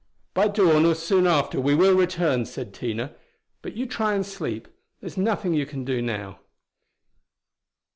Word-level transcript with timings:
"By 0.33 0.47
dawn 0.47 0.83
or 0.87 0.95
soon 0.95 1.27
after 1.27 1.61
we 1.61 1.75
will 1.75 1.93
return," 1.95 2.45
said 2.45 2.73
Tina 2.73 3.13
"But 3.61 3.75
you 3.75 3.85
try 3.85 4.15
and 4.15 4.25
sleep; 4.25 4.67
there 4.99 5.05
is 5.05 5.15
nothing 5.15 5.53
you 5.53 5.67
can 5.67 5.85
do 5.85 6.01
now." 6.01 6.39